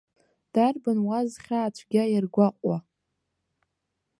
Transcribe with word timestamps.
Дарбан 0.53 0.99
уа 1.07 1.19
зхьаа 1.31 1.69
цәгьа 1.75 2.03
иаргәаҟуа. 2.09 2.77